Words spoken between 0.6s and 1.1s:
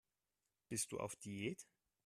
Bist du